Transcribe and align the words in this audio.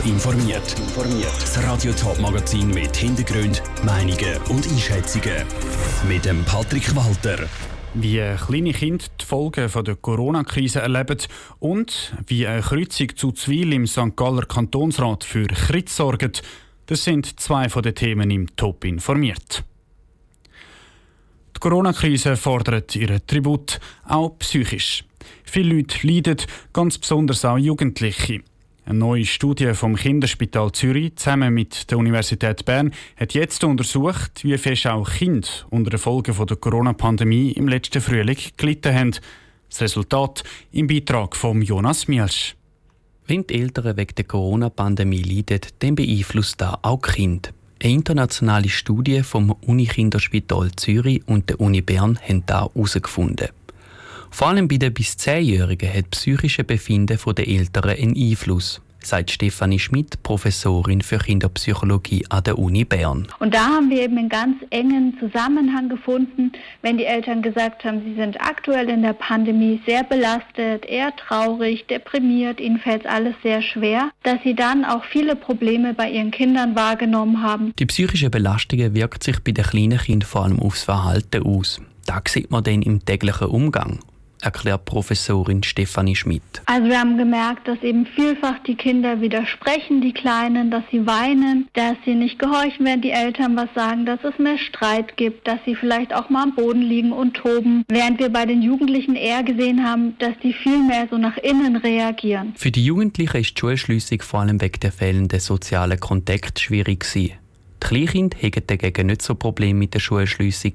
Top 0.00 0.06
informiert. 0.06 0.76
Das 1.40 1.62
Radio 1.62 1.92
Top 1.92 2.18
Magazin 2.20 2.68
mit 2.68 2.96
Hintergrund, 2.96 3.62
Meinungen 3.84 4.36
und 4.48 4.66
Einschätzungen 4.66 5.44
mit 6.08 6.24
dem 6.24 6.42
Patrick 6.44 6.94
Walter. 6.96 7.46
Wie 7.94 8.22
kleine 8.46 8.72
Kinder 8.72 9.04
die 9.20 9.24
Folgen 9.24 9.68
der 9.84 9.96
Corona-Krise 9.96 10.80
erleben 10.80 11.18
und 11.58 12.14
wie 12.26 12.46
eine 12.46 12.62
Kreuzung 12.62 13.14
zu 13.14 13.32
Zwil 13.32 13.72
im 13.72 13.86
St. 13.86 14.16
Galler 14.16 14.46
Kantonsrat 14.46 15.24
für 15.24 15.46
Kritz 15.46 15.96
sorgt, 15.96 16.42
das 16.86 17.04
sind 17.04 17.38
zwei 17.38 17.68
von 17.68 17.82
den 17.82 17.94
Themen 17.94 18.30
im 18.30 18.56
Top 18.56 18.84
informiert. 18.84 19.64
Die 21.56 21.60
Corona-Krise 21.60 22.36
fordert 22.36 22.96
ihren 22.96 23.26
Tribut, 23.26 23.80
auch 24.06 24.38
psychisch. 24.38 25.04
Viele 25.44 25.74
Leute 25.74 26.06
leiden, 26.06 26.38
ganz 26.72 26.96
besonders 26.96 27.44
auch 27.44 27.58
Jugendliche. 27.58 28.42
Eine 28.90 28.98
neue 28.98 29.24
Studie 29.24 29.72
vom 29.74 29.94
Kinderspital 29.94 30.72
Zürich 30.72 31.14
zusammen 31.14 31.54
mit 31.54 31.92
der 31.92 31.98
Universität 31.98 32.64
Bern 32.64 32.92
hat 33.14 33.34
jetzt 33.34 33.62
untersucht, 33.62 34.42
wie 34.42 34.58
fest 34.58 34.88
auch 34.88 35.08
Kinder 35.08 35.46
unter 35.70 35.90
den 35.90 36.00
Folgen 36.00 36.34
der 36.34 36.56
Corona-Pandemie 36.56 37.52
im 37.52 37.68
letzten 37.68 38.00
Frühling 38.00 38.36
gelitten 38.56 38.92
haben. 38.92 39.14
Das 39.68 39.80
Resultat 39.82 40.42
im 40.72 40.88
Beitrag 40.88 41.36
von 41.36 41.62
Jonas 41.62 42.08
Mielsch. 42.08 42.56
Wenn 43.28 43.46
die 43.46 43.60
Eltern 43.60 43.96
wegen 43.96 44.16
der 44.16 44.24
Corona-Pandemie 44.24 45.22
leiden, 45.22 45.60
dann 45.78 45.94
beeinflusst 45.94 46.60
das 46.60 46.74
auch 46.82 47.00
die 47.02 47.12
Kinder. 47.12 47.50
Eine 47.80 47.92
internationale 47.92 48.68
Studie 48.68 49.22
vom 49.22 49.52
Unikinderspital 49.52 50.72
Zürich 50.72 51.22
und 51.28 51.48
der 51.48 51.60
Uni 51.60 51.80
Bern 51.80 52.18
haben 52.26 52.42
das 52.44 52.62
herausgefunden. 52.74 53.50
Vor 54.30 54.48
allem 54.48 54.68
bei 54.68 54.76
den 54.76 54.94
bis 54.94 55.16
10-Jährigen 55.16 55.92
hat 55.92 56.10
psychische 56.10 56.64
Befinden 56.64 57.18
der 57.36 57.48
Eltern 57.48 57.90
einen 57.90 58.16
Einfluss 58.16 58.80
sagt 59.04 59.30
Stefanie 59.30 59.78
Schmidt, 59.78 60.22
Professorin 60.22 61.00
für 61.00 61.18
Kinderpsychologie 61.18 62.26
an 62.28 62.44
der 62.44 62.58
Uni 62.58 62.84
Bern. 62.84 63.28
Und 63.38 63.54
da 63.54 63.66
haben 63.66 63.90
wir 63.90 64.02
eben 64.02 64.18
einen 64.18 64.28
ganz 64.28 64.56
engen 64.70 65.16
Zusammenhang 65.18 65.88
gefunden, 65.88 66.52
wenn 66.82 66.98
die 66.98 67.04
Eltern 67.04 67.42
gesagt 67.42 67.84
haben, 67.84 68.02
sie 68.04 68.14
sind 68.14 68.40
aktuell 68.40 68.88
in 68.88 69.02
der 69.02 69.12
Pandemie 69.12 69.80
sehr 69.86 70.04
belastet, 70.04 70.86
eher 70.86 71.14
traurig, 71.16 71.86
deprimiert, 71.86 72.60
ihnen 72.60 72.78
fällt 72.78 73.06
alles 73.06 73.34
sehr 73.42 73.62
schwer, 73.62 74.10
dass 74.22 74.42
sie 74.44 74.54
dann 74.54 74.84
auch 74.84 75.04
viele 75.04 75.36
Probleme 75.36 75.94
bei 75.94 76.10
ihren 76.10 76.30
Kindern 76.30 76.76
wahrgenommen 76.76 77.42
haben. 77.42 77.72
Die 77.78 77.86
psychische 77.86 78.30
Belastung 78.30 78.94
wirkt 78.94 79.24
sich 79.24 79.40
bei 79.40 79.52
den 79.52 79.64
kleinen 79.64 79.98
Kindern 79.98 80.28
vor 80.28 80.44
allem 80.44 80.60
aufs 80.60 80.82
Verhalten 80.82 81.42
aus. 81.44 81.80
Das 82.06 82.32
sieht 82.32 82.50
man 82.50 82.64
dann 82.64 82.82
im 82.82 83.04
täglichen 83.04 83.48
Umgang 83.48 84.00
erklärt 84.42 84.84
Professorin 84.84 85.62
Stefanie 85.62 86.16
Schmidt. 86.16 86.42
Also 86.66 86.88
wir 86.88 86.98
haben 86.98 87.16
gemerkt, 87.16 87.68
dass 87.68 87.82
eben 87.82 88.06
vielfach 88.06 88.58
die 88.66 88.74
Kinder 88.74 89.20
widersprechen, 89.20 90.00
die 90.00 90.12
Kleinen, 90.12 90.70
dass 90.70 90.84
sie 90.90 91.06
weinen, 91.06 91.68
dass 91.74 91.96
sie 92.04 92.14
nicht 92.14 92.38
gehorchen, 92.38 92.86
wenn 92.86 93.00
die 93.00 93.10
Eltern 93.10 93.56
was 93.56 93.68
sagen, 93.74 94.06
dass 94.06 94.20
es 94.24 94.38
mehr 94.38 94.58
Streit 94.58 95.16
gibt, 95.16 95.46
dass 95.46 95.58
sie 95.64 95.74
vielleicht 95.74 96.14
auch 96.14 96.30
mal 96.30 96.44
am 96.44 96.54
Boden 96.54 96.82
liegen 96.82 97.12
und 97.12 97.34
toben, 97.34 97.84
während 97.88 98.18
wir 98.18 98.28
bei 98.28 98.46
den 98.46 98.62
Jugendlichen 98.62 99.16
eher 99.16 99.42
gesehen 99.42 99.84
haben, 99.84 100.16
dass 100.18 100.32
die 100.42 100.52
viel 100.52 100.82
mehr 100.82 101.08
so 101.10 101.18
nach 101.18 101.36
innen 101.38 101.76
reagieren. 101.76 102.54
Für 102.56 102.70
die 102.70 102.84
Jugendlichen 102.84 103.36
ist 103.38 103.56
die 103.56 103.60
Schulschliessung 103.60 104.22
vor 104.22 104.40
allem 104.40 104.60
wegen 104.60 104.80
der 104.80 104.92
fehlenden 104.92 105.40
sozialen 105.40 105.98
Kontakte 105.98 106.60
schwierig 106.62 107.00
gewesen. 107.00 107.34
Die 107.82 107.86
Kleinkinder 107.86 108.38
haben 108.38 108.66
dagegen 108.66 109.06
nicht 109.06 109.22
so 109.22 109.34
Probleme 109.34 109.78
mit 109.78 109.94
der 109.94 110.00
Schulschliessung. 110.00 110.74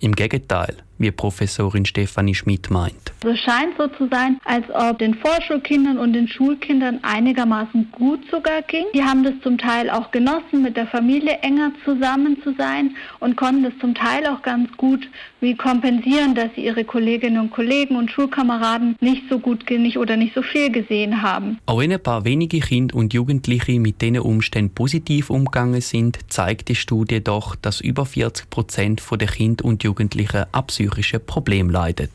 Im 0.00 0.14
Gegenteil, 0.14 0.76
wie 0.98 1.10
Professorin 1.10 1.84
Stefanie 1.84 2.34
Schmidt 2.34 2.70
meint. 2.70 3.12
Es 3.24 3.38
scheint 3.40 3.76
so 3.78 3.88
zu 3.88 4.08
sein, 4.08 4.38
als 4.44 4.64
ob 4.70 4.98
den 4.98 5.14
Vorschulkindern 5.14 5.98
und 5.98 6.12
den 6.12 6.28
Schulkindern 6.28 7.00
einigermaßen 7.02 7.88
gut 7.92 8.20
sogar 8.30 8.62
ging. 8.62 8.86
Die 8.94 9.02
haben 9.02 9.24
das 9.24 9.34
zum 9.42 9.58
Teil 9.58 9.90
auch 9.90 10.10
genossen, 10.10 10.62
mit 10.62 10.76
der 10.76 10.86
Familie 10.86 11.38
enger 11.42 11.72
zusammen 11.84 12.42
zu 12.42 12.54
sein 12.56 12.96
und 13.20 13.36
konnten 13.36 13.64
das 13.64 13.72
zum 13.80 13.94
Teil 13.94 14.26
auch 14.26 14.42
ganz 14.42 14.70
gut 14.76 15.08
wie 15.40 15.54
kompensieren, 15.54 16.34
dass 16.34 16.48
sie 16.54 16.64
ihre 16.64 16.84
Kolleginnen 16.84 17.40
und 17.40 17.50
Kollegen 17.50 17.96
und 17.96 18.10
Schulkameraden 18.10 18.96
nicht 19.00 19.22
so 19.30 19.38
gut 19.38 19.64
oder 19.96 20.16
nicht 20.16 20.34
so 20.34 20.42
viel 20.42 20.70
gesehen 20.70 21.22
haben. 21.22 21.58
Auch 21.66 21.80
wenn 21.80 21.92
ein 21.92 22.02
paar 22.02 22.24
wenige 22.24 22.60
Kinder 22.60 22.96
und 22.96 23.14
Jugendliche 23.14 23.78
mit 23.78 24.00
diesen 24.00 24.18
Umständen 24.18 24.74
positiv 24.74 25.30
umgegangen 25.30 25.80
sind, 25.80 26.18
zeigt 26.28 26.68
die 26.68 26.74
Studie 26.74 27.22
doch, 27.22 27.54
dass 27.56 27.80
über 27.80 28.06
40 28.06 28.50
Prozent 28.50 29.02
der 29.10 29.28
Kinder 29.28 29.64
und 29.64 29.84
Jugendlichen 29.84 30.44
an 30.52 30.64
psychischen 30.88 31.24
Problemen 31.24 31.70
leiden. 31.70 32.08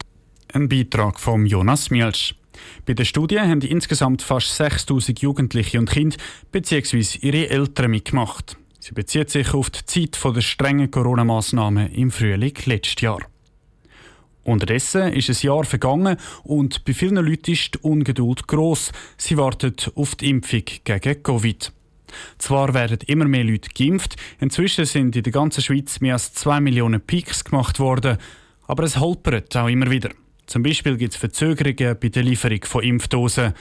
Ein 0.51 0.69
Beitrag 0.69 1.19
von 1.19 1.45
Jonas 1.45 1.89
Mielsch. 1.89 2.35
Bei 2.85 2.93
der 2.93 3.05
Studie 3.05 3.39
haben 3.39 3.61
insgesamt 3.61 4.21
fast 4.21 4.55
6000 4.55 5.19
Jugendliche 5.21 5.79
und 5.79 5.89
Kinder 5.89 6.17
bzw. 6.51 7.19
ihre 7.21 7.49
Eltern 7.49 7.91
mitgemacht. 7.91 8.57
Sie 8.79 8.93
bezieht 8.93 9.29
sich 9.29 9.53
auf 9.53 9.69
die 9.69 9.85
Zeit 9.85 10.19
der 10.23 10.41
strengen 10.41 10.91
Corona-Massnahmen 10.91 11.91
im 11.93 12.11
Frühling 12.11 12.53
letztes 12.65 13.01
Jahr. 13.01 13.19
Unterdessen 14.43 15.13
ist 15.13 15.29
ein 15.29 15.47
Jahr 15.47 15.63
vergangen 15.63 16.17
und 16.43 16.83
bei 16.83 16.93
vielen 16.93 17.15
Leuten 17.15 17.51
ist 17.51 17.75
die 17.75 17.79
Ungeduld 17.79 18.47
gross. 18.47 18.91
Sie 19.17 19.37
warten 19.37 19.73
auf 19.95 20.15
die 20.15 20.29
Impfung 20.29 20.63
gegen 20.83 21.23
Covid. 21.23 21.71
Zwar 22.37 22.73
werden 22.73 22.99
immer 23.07 23.25
mehr 23.25 23.43
Leute 23.45 23.69
geimpft, 23.69 24.17
inzwischen 24.39 24.85
sind 24.85 25.15
in 25.15 25.23
der 25.23 25.31
ganzen 25.31 25.63
Schweiz 25.63 25.99
mehr 25.99 26.13
als 26.13 26.33
2 26.33 26.59
Millionen 26.59 27.01
Peaks 27.01 27.43
gemacht 27.43 27.79
worden, 27.79 28.17
aber 28.73 28.85
es 28.85 28.97
holpert 28.97 29.55
auch 29.55 29.67
immer 29.67 29.91
wieder. 29.91 30.09
Zum 30.47 30.63
Beispiel 30.63 30.97
gibt 30.97 31.13
es 31.13 31.19
Verzögerungen 31.19 31.95
bei 31.99 32.09
der 32.09 32.23
Lieferung 32.23 32.63
von 32.63 32.83
Impfdosen. 32.83 33.53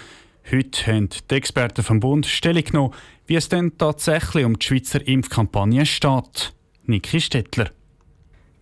Heute 0.50 0.86
haben 0.86 1.10
die 1.30 1.34
Experten 1.34 1.84
vom 1.84 2.00
Bund 2.00 2.24
Stellung 2.24 2.64
genommen, 2.64 2.94
wie 3.26 3.34
es 3.34 3.50
denn 3.50 3.76
tatsächlich 3.76 4.46
um 4.46 4.58
die 4.58 4.64
Schweizer 4.64 5.06
Impfkampagne 5.06 5.84
steht. 5.84 6.54
Niki 6.86 7.20
Stettler. 7.20 7.72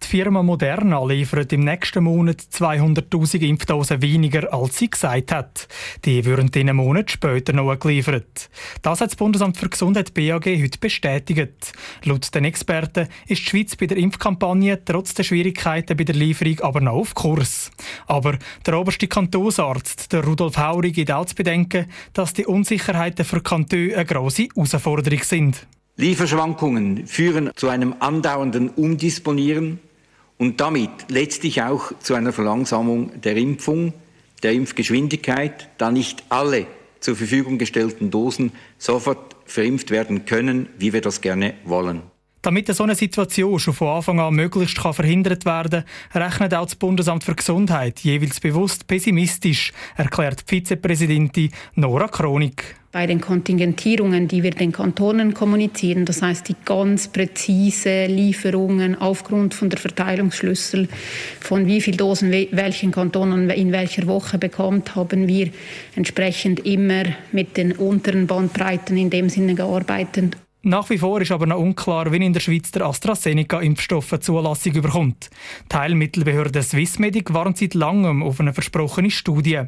Die 0.02 0.06
Firma 0.06 0.42
Moderna 0.42 1.04
liefert 1.04 1.52
im 1.52 1.60
nächsten 1.60 2.04
Monat 2.04 2.40
200.000 2.40 3.42
Impfdosen 3.42 4.02
weniger, 4.02 4.52
als 4.52 4.78
sie 4.78 4.90
gesagt 4.90 5.30
hat. 5.30 5.68
Die 6.04 6.24
würden 6.24 6.50
diesen 6.50 6.74
Monat 6.74 7.10
später 7.10 7.52
noch 7.52 7.78
geliefert. 7.78 8.50
Das 8.82 9.00
hat 9.00 9.10
das 9.10 9.16
Bundesamt 9.16 9.56
für 9.56 9.68
Gesundheit 9.68 10.14
BAG 10.14 10.46
heute 10.46 10.78
bestätigt. 10.80 11.72
Laut 12.04 12.34
den 12.34 12.44
Experten 12.44 13.08
ist 13.26 13.42
die 13.42 13.50
Schweiz 13.50 13.76
bei 13.76 13.86
der 13.86 13.98
Impfkampagne 13.98 14.84
trotz 14.84 15.14
der 15.14 15.22
Schwierigkeiten 15.22 15.96
bei 15.96 16.04
der 16.04 16.14
Lieferung 16.14 16.60
aber 16.60 16.80
noch 16.80 16.94
auf 16.94 17.14
Kurs. 17.14 17.70
Aber 18.06 18.38
der 18.66 18.78
oberste 18.78 19.06
Kantonsarzt, 19.06 20.12
der 20.12 20.24
Rudolf 20.24 20.56
Haurig, 20.56 20.94
gibt 20.94 21.12
auch 21.12 21.26
zu 21.26 21.34
bedenken, 21.34 21.86
dass 22.14 22.32
die 22.32 22.46
Unsicherheiten 22.46 23.24
für 23.24 23.42
Kantone 23.42 23.94
eine 23.94 24.06
grosse 24.06 24.48
Herausforderung 24.54 25.22
sind. 25.22 25.66
Lieferschwankungen 25.96 27.06
führen 27.06 27.50
zu 27.54 27.68
einem 27.68 27.94
andauernden 28.00 28.70
Umdisponieren 28.70 29.78
und 30.40 30.58
damit 30.58 30.90
letztlich 31.08 31.62
auch 31.62 31.92
zu 32.00 32.14
einer 32.14 32.32
Verlangsamung 32.32 33.20
der 33.20 33.36
Impfung, 33.36 33.92
der 34.42 34.52
Impfgeschwindigkeit, 34.52 35.68
da 35.76 35.90
nicht 35.90 36.24
alle 36.30 36.66
zur 36.98 37.14
Verfügung 37.14 37.58
gestellten 37.58 38.10
Dosen 38.10 38.52
sofort 38.78 39.36
verimpft 39.44 39.90
werden 39.90 40.24
können, 40.24 40.70
wie 40.78 40.94
wir 40.94 41.02
das 41.02 41.20
gerne 41.20 41.54
wollen. 41.64 42.00
Damit 42.40 42.74
so 42.74 42.84
eine 42.84 42.94
Situation 42.94 43.58
schon 43.58 43.74
von 43.74 43.88
Anfang 43.88 44.18
an 44.18 44.34
möglichst 44.34 44.78
kann 44.78 44.94
verhindert 44.94 45.44
werden 45.44 45.84
kann, 46.10 46.22
rechnet 46.22 46.54
auch 46.54 46.64
das 46.64 46.74
Bundesamt 46.74 47.22
für 47.22 47.34
Gesundheit 47.34 48.00
jeweils 48.00 48.40
bewusst 48.40 48.86
pessimistisch, 48.86 49.74
erklärt 49.94 50.48
die 50.48 50.56
Vizepräsidentin 50.56 51.52
Nora 51.74 52.08
Kronik 52.08 52.79
bei 52.92 53.06
den 53.06 53.20
Kontingentierungen, 53.20 54.26
die 54.26 54.42
wir 54.42 54.50
den 54.50 54.72
Kantonen 54.72 55.32
kommunizieren, 55.32 56.04
das 56.04 56.22
heißt 56.22 56.48
die 56.48 56.56
ganz 56.64 57.08
präzise 57.08 58.06
Lieferungen 58.06 58.96
aufgrund 58.96 59.54
von 59.54 59.70
der 59.70 59.78
Verteilungsschlüssel 59.78 60.88
von 61.40 61.66
wie 61.66 61.80
viel 61.80 61.96
Dosen 61.96 62.32
welchen 62.32 62.90
Kantonen 62.90 63.48
in 63.50 63.70
welcher 63.70 64.08
Woche 64.08 64.38
bekommt, 64.38 64.96
haben 64.96 65.28
wir 65.28 65.50
entsprechend 65.94 66.66
immer 66.66 67.04
mit 67.30 67.56
den 67.56 67.72
unteren 67.72 68.26
Bandbreiten 68.26 68.96
in 68.96 69.10
dem 69.10 69.28
Sinne 69.28 69.54
gearbeitet. 69.54 70.36
Nach 70.62 70.90
wie 70.90 70.98
vor 70.98 71.22
ist 71.22 71.32
aber 71.32 71.46
noch 71.46 71.58
unklar, 71.58 72.12
wie 72.12 72.22
in 72.22 72.34
der 72.34 72.40
Schweiz 72.40 72.70
der 72.70 72.84
AstraZeneca-Impfstoff 72.84 74.12
eine 74.12 74.20
Zulassung 74.20 74.74
überkommt. 74.74 75.30
Teilmittelbehörde 75.70 76.62
Swissmedic 76.62 77.32
warnt 77.32 77.56
seit 77.56 77.72
langem 77.72 78.22
auf 78.22 78.40
eine 78.40 78.52
versprochene 78.52 79.10
Studie. 79.10 79.62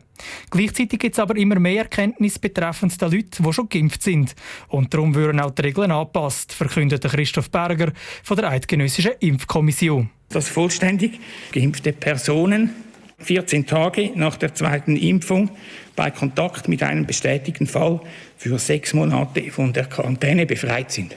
Gleichzeitig 0.51 0.99
gibt 0.99 1.15
es 1.15 1.19
aber 1.19 1.35
immer 1.37 1.59
mehr 1.59 1.85
Erkenntnisse 1.85 2.41
betreffend 2.41 3.01
der 3.01 3.09
Leute, 3.09 3.43
die 3.43 3.53
schon 3.55 3.71
geimpft 3.71 4.03
sind. 4.03 4.35
Und 4.69 4.93
darum 4.93 5.15
würden 5.15 5.41
auch 5.41 5.53
die 5.53 5.63
Regeln 5.63 5.91
angepasst, 5.91 6.53
verkündete 6.53 7.09
Christoph 7.09 7.51
Berger 7.51 7.93
von 8.23 8.37
der 8.37 8.51
Eidgenössischen 8.51 9.13
Impfkommission. 9.19 10.11
Dass 10.29 10.51
vollständig 10.51 11.19
geimpfte 11.53 11.95
Personen 11.95 12.92
14 13.23 13.67
Tage 13.67 14.11
nach 14.15 14.37
der 14.37 14.55
zweiten 14.55 14.97
Impfung 14.97 15.51
bei 15.97 16.11
Kontakt 16.11 16.69
mit 16.69 16.83
einem 16.83 17.07
bestätigten 17.07 17.67
Fall 17.67 18.01
für 18.37 18.59
sechs 18.59 18.95
Monate 18.95 19.51
von 19.51 19.73
der 19.73 19.87
Quarantäne 19.87 20.47
befreit 20.47 20.91
sind. 20.91 21.17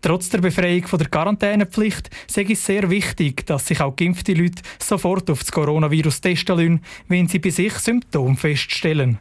Trotz 0.00 0.28
der 0.28 0.38
Befreiung 0.38 0.86
von 0.86 0.98
der 0.98 1.08
Quarantänepflicht 1.08 2.08
sei 2.28 2.46
es 2.48 2.64
sehr 2.64 2.88
wichtig, 2.88 3.44
dass 3.46 3.66
sich 3.66 3.80
auch 3.80 3.96
geimpfte 3.96 4.32
Leute 4.32 4.62
sofort 4.78 5.28
auf 5.30 5.40
das 5.40 5.50
Coronavirus 5.50 6.20
testen 6.20 6.56
lassen, 6.56 6.80
wenn 7.08 7.26
sie 7.28 7.40
bei 7.40 7.50
sich 7.50 7.72
Symptome 7.74 8.36
feststellen. 8.36 9.18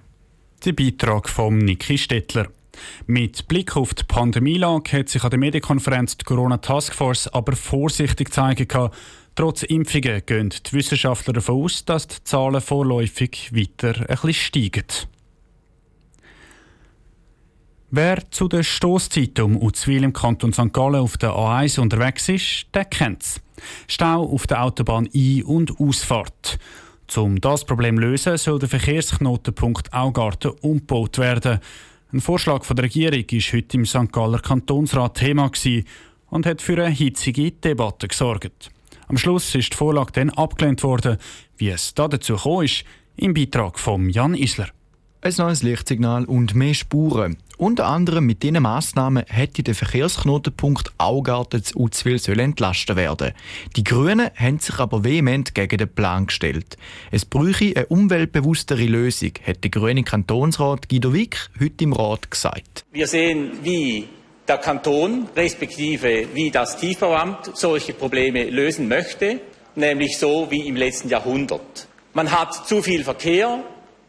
Der 0.63 0.73
Beitrag 0.73 1.29
von 1.29 1.57
Niki 1.57 1.97
Stettler. 1.97 2.47
Mit 3.07 3.47
Blick 3.47 3.75
auf 3.75 3.95
die 3.95 4.03
Pandemielage 4.03 4.99
hat 4.99 5.09
sich 5.09 5.23
an 5.23 5.31
der 5.31 5.39
Medienkonferenz 5.39 6.17
die 6.17 6.25
Corona 6.25 6.57
Taskforce 6.57 7.27
aber 7.27 7.55
vorsichtig 7.55 8.31
zeigen 8.31 8.67
können. 8.67 8.91
Trotz 9.37 9.61
Impfungen 9.61 10.23
gehen 10.25 10.49
die 10.49 10.73
Wissenschaftler 10.73 11.33
davon 11.33 11.63
aus, 11.63 11.85
dass 11.85 12.07
die 12.07 12.23
Zahlen 12.23 12.59
vorläufig 12.59 13.51
weiter 13.53 13.93
ein 13.99 14.07
bisschen 14.07 14.33
steigen. 14.33 14.87
Wer 17.91 18.31
zu 18.31 18.47
den 18.47 18.63
Stoßzeiten 18.63 19.45
um 19.45 19.61
Uzwil 19.61 20.03
im 20.03 20.11
Kanton 20.11 20.53
St. 20.53 20.73
Gallen 20.73 21.01
auf 21.01 21.17
der 21.17 21.33
A1 21.33 21.79
unterwegs 21.79 22.27
ist, 22.29 22.65
der 22.73 22.85
kennt 22.85 23.21
es. 23.21 23.39
Stau 23.87 24.23
auf 24.23 24.47
der 24.47 24.63
Autobahn 24.63 25.07
Ein- 25.13 25.43
und 25.43 25.79
Ausfahrt. 25.79 26.57
Um 27.15 27.39
das 27.39 27.63
Problem 27.63 27.97
zu 27.97 28.01
lösen, 28.01 28.37
soll 28.37 28.57
der 28.57 28.69
Verkehrsknotenpunkt 28.69 29.93
Augarten 29.93 30.53
umgebaut 30.61 31.19
werden. 31.19 31.59
Ein 32.11 32.21
Vorschlag 32.21 32.63
von 32.63 32.75
der 32.75 32.85
Regierung 32.85 33.19
war 33.19 33.53
heute 33.53 33.77
im 33.77 33.85
St. 33.85 34.11
Galler 34.11 34.39
Kantonsrat 34.39 35.17
Thema 35.17 35.51
und 36.31 36.47
hat 36.47 36.63
für 36.63 36.83
eine 36.83 36.89
hitzige 36.89 37.51
Debatte 37.51 38.07
gesorgt. 38.07 38.71
Am 39.09 39.17
Schluss 39.17 39.55
ist 39.55 39.71
die 39.71 39.77
Vorlage 39.77 40.11
dann 40.11 40.29
abgelehnt 40.31 40.83
worden. 40.83 41.17
Wie 41.55 41.69
es 41.69 41.93
dazu 41.93 42.35
gekommen 42.35 42.65
ist, 42.65 42.83
im 43.15 43.33
Beitrag 43.33 43.79
von 43.79 44.09
Jan 44.09 44.33
Isler. 44.33 44.67
Ein 45.21 45.33
neues 45.37 45.63
Lichtsignal 45.63 46.25
und 46.25 46.55
mehr 46.55 46.73
Spuren. 46.73 47.37
Unter 47.57 47.87
anderem 47.87 48.25
mit 48.25 48.43
diesen 48.43 48.61
Massnahmen 48.61 49.23
hätte 49.27 49.63
der 49.63 49.75
Verkehrsknotenpunkt 49.75 50.91
Augarten 50.97 51.63
zu 51.63 51.79
Uzwil 51.79 52.39
entlastet 52.39 52.97
werden. 52.97 53.31
Die 53.77 53.85
Grünen 53.85 54.29
haben 54.35 54.59
sich 54.59 54.77
aber 54.77 55.05
vehement 55.05 55.55
gegen 55.55 55.77
den 55.77 55.89
Plan 55.89 56.27
gestellt. 56.27 56.77
Es 57.09 57.23
bräuchte 57.23 57.77
eine 57.77 57.85
umweltbewusstere 57.87 58.85
Lösung, 58.85 59.31
hat 59.45 59.63
der 59.63 59.71
grüne 59.71 60.03
Kantonsrat 60.03 60.89
Guido 60.89 61.13
Wick 61.13 61.49
heute 61.59 61.83
im 61.85 61.93
Rat 61.93 62.29
gesagt. 62.29 62.85
Wir 62.91 63.07
sehen, 63.07 63.51
wie 63.63 64.07
der 64.47 64.57
Kanton 64.57 65.27
respektive 65.35 66.27
wie 66.33 66.51
das 66.51 66.77
Tiefbauamt 66.77 67.51
solche 67.55 67.93
Probleme 67.93 68.45
lösen 68.45 68.87
möchte, 68.87 69.39
nämlich 69.75 70.17
so 70.17 70.49
wie 70.49 70.67
im 70.67 70.75
letzten 70.75 71.09
Jahrhundert. 71.09 71.87
Man 72.13 72.31
hat 72.31 72.67
zu 72.67 72.81
viel 72.81 73.03
Verkehr, 73.03 73.59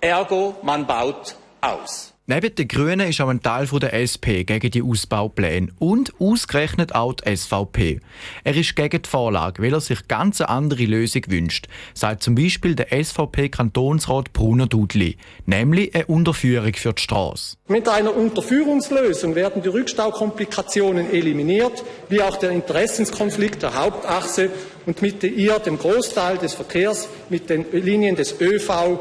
ergo 0.00 0.56
man 0.62 0.86
baut 0.86 1.36
aus. 1.60 2.14
Neben 2.30 2.54
den 2.54 2.68
Grünen 2.68 3.08
ist 3.08 3.22
auch 3.22 3.30
ein 3.30 3.40
Teil 3.40 3.66
der 3.80 3.94
SP 3.96 4.44
gegen 4.44 4.70
die 4.70 4.82
Ausbaupläne 4.82 5.68
und 5.78 6.12
ausgerechnet 6.20 6.94
auch 6.94 7.14
die 7.14 7.34
SVP. 7.34 8.00
Er 8.44 8.54
ist 8.54 8.76
gegen 8.76 9.00
die 9.00 9.08
Vorlage, 9.08 9.62
weil 9.62 9.72
er 9.72 9.80
sich 9.80 10.06
ganz 10.08 10.42
eine 10.42 10.50
andere 10.50 10.84
Lösung 10.84 11.22
wünscht, 11.28 11.68
sagt 11.94 12.22
zum 12.22 12.34
Beispiel 12.34 12.74
der 12.74 12.88
SVP-Kantonsrat 12.92 14.34
Bruno 14.34 14.66
Dudli, 14.66 15.16
nämlich 15.46 15.94
eine 15.94 16.04
Unterführung 16.04 16.74
für 16.74 16.92
die 16.92 17.00
Straße. 17.00 17.56
Mit 17.66 17.88
einer 17.88 18.14
Unterführungslösung 18.14 19.34
werden 19.34 19.62
die 19.62 19.70
Rückstaukomplikationen 19.70 21.10
eliminiert, 21.10 21.82
wie 22.10 22.20
auch 22.20 22.36
der 22.36 22.50
Interessenskonflikt 22.50 23.62
der 23.62 23.74
Hauptachse 23.74 24.50
und 24.84 25.00
mit 25.00 25.24
ihr 25.24 25.58
den 25.60 25.78
Großteil 25.78 26.36
des 26.36 26.52
Verkehrs 26.52 27.08
mit 27.30 27.48
den 27.48 27.64
Linien 27.72 28.16
des 28.16 28.38
ÖV 28.38 28.98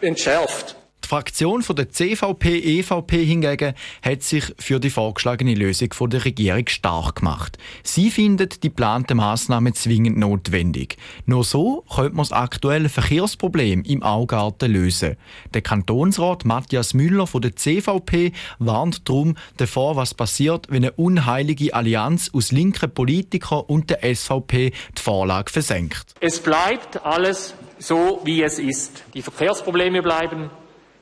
entschärft. 0.00 0.79
Fraktion 1.10 1.64
der 1.68 1.90
CVP-EVP 1.90 3.24
hingegen 3.24 3.74
hat 4.00 4.22
sich 4.22 4.44
für 4.60 4.78
die 4.78 4.90
vorgeschlagene 4.90 5.54
Lösung 5.54 5.92
von 5.92 6.08
der 6.08 6.24
Regierung 6.24 6.68
stark 6.68 7.16
gemacht. 7.16 7.58
Sie 7.82 8.12
findet 8.12 8.62
die 8.62 8.68
geplante 8.68 9.16
Maßnahme 9.16 9.72
zwingend 9.72 10.18
notwendig. 10.18 10.98
Nur 11.26 11.42
so 11.42 11.84
könnte 11.92 12.14
man 12.14 12.22
das 12.22 12.30
aktuelle 12.30 12.88
Verkehrsproblem 12.88 13.82
im 13.82 14.04
Augarten 14.04 14.70
lösen. 14.70 15.16
Der 15.52 15.62
Kantonsrat 15.62 16.44
Matthias 16.44 16.94
Müller 16.94 17.26
von 17.26 17.42
der 17.42 17.56
CVP 17.56 18.30
warnt 18.60 19.08
darum 19.08 19.36
davor, 19.56 19.96
was 19.96 20.14
passiert, 20.14 20.68
wenn 20.70 20.84
eine 20.84 20.92
unheilige 20.92 21.74
Allianz 21.74 22.30
aus 22.32 22.52
linken 22.52 22.88
Politikern 22.88 23.64
und 23.66 23.90
der 23.90 24.14
SVP 24.14 24.70
die 24.96 25.02
Vorlage 25.02 25.50
versenkt. 25.50 26.14
Es 26.20 26.38
bleibt 26.38 27.04
alles 27.04 27.54
so, 27.80 28.20
wie 28.22 28.44
es 28.44 28.60
ist. 28.60 29.02
Die 29.14 29.22
Verkehrsprobleme 29.22 30.02
bleiben, 30.02 30.50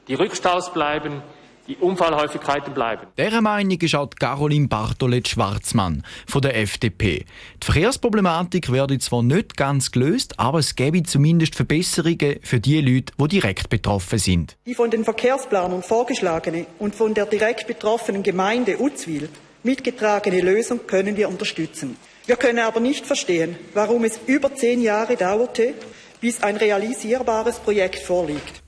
die 0.09 0.15
Rückstaus 0.15 0.73
bleiben, 0.73 1.23
die 1.69 1.77
Unfallhäufigkeiten 1.77 2.73
bleiben. 2.73 3.07
Dieser 3.19 3.43
Meinung 3.43 3.79
ist 3.79 3.95
auch 3.95 4.09
Caroline 4.19 4.69
Bartolet-Schwarzmann 4.69 6.03
von 6.27 6.41
der 6.41 6.57
FDP. 6.57 7.27
Die 7.63 7.65
Verkehrsproblematik 7.65 8.73
werde 8.73 8.99
zwar 8.99 9.23
nicht 9.23 9.57
ganz 9.57 9.93
gelöst, 9.93 10.39
aber 10.39 10.61
es 10.61 10.77
gäbe 10.77 11.03
zumindest 11.03 11.55
Verbesserungen 11.55 12.39
für 12.43 12.59
die 12.59 12.81
Leute, 12.81 13.13
die 13.21 13.29
direkt 13.29 13.69
betroffen 13.69 14.19
sind. 14.19 14.57
Die 14.65 14.75
von 14.75 14.91
den 14.91 15.05
Verkehrsplanern 15.05 15.83
vorgeschlagene 15.83 16.67
und 16.79 16.95
von 16.95 17.13
der 17.13 17.27
direkt 17.27 17.67
betroffenen 17.67 18.23
Gemeinde 18.23 18.79
Uzwil 18.81 19.29
mitgetragene 19.63 20.41
Lösung 20.41 20.87
können 20.87 21.17
wir 21.17 21.29
unterstützen. 21.29 21.97
Wir 22.25 22.37
können 22.37 22.61
aber 22.61 22.81
nicht 22.81 23.07
verstehen, 23.07 23.57
warum 23.75 24.05
es 24.05 24.19
über 24.27 24.55
zehn 24.55 24.81
Jahre 24.81 25.17
dauerte, 25.17 25.75
bis 26.21 26.43
ein 26.43 26.57
realisierbares 26.57 27.59
Projekt 27.59 27.99
vorliegt. 27.99 28.63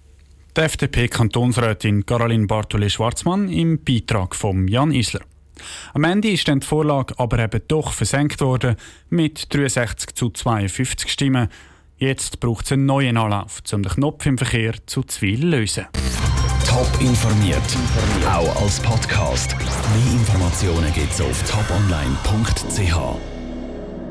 Die 0.60 0.64
FDP-Kantonsrätin 0.64 2.04
Caroline 2.04 2.46
Bartoli-Schwarzmann 2.46 3.48
im 3.48 3.82
Beitrag 3.82 4.36
von 4.36 4.68
Jan 4.68 4.92
Isler. 4.92 5.22
Am 5.94 6.04
Ende 6.04 6.28
ist 6.28 6.48
dann 6.48 6.60
die 6.60 6.66
Vorlage 6.66 7.14
aber 7.16 7.38
eben 7.38 7.62
doch 7.66 7.94
versenkt 7.94 8.42
worden 8.42 8.76
mit 9.08 9.54
63 9.54 10.14
zu 10.14 10.28
52 10.28 11.10
Stimmen. 11.10 11.48
Jetzt 11.96 12.40
braucht 12.40 12.66
es 12.66 12.72
einen 12.72 12.84
neuen 12.84 13.16
Anlauf, 13.16 13.62
um 13.72 13.82
den 13.82 13.90
Knopf 13.90 14.26
im 14.26 14.36
Verkehr 14.36 14.74
zu 14.84 15.02
Zwil 15.02 15.40
zu 15.40 15.46
lösen. 15.46 15.86
Top 16.68 16.90
informiert, 17.00 17.56
auch 18.26 18.62
als 18.62 18.80
Podcast. 18.80 19.56
Mehr 19.56 20.12
Informationen 20.12 20.92
gibt 20.92 21.10
es 21.10 21.22
auf 21.22 21.42
toponline.ch. 21.50 23.29